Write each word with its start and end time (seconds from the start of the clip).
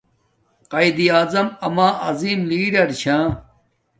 قایداعظم 0.71 1.47
اما 1.65 1.87
عظم 2.07 2.39
لیڑر 2.49 2.89
چھا 3.01 3.17